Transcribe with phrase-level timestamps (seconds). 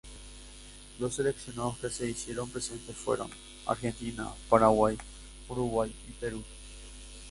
[0.97, 3.29] Los seleccionados que se hicieron presentes fueron:
[3.67, 4.97] Argentina, Paraguay,
[5.47, 6.43] Uruguay y Perú.